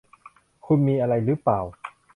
[0.65, 1.59] คุณมีอะไรรึเปล่า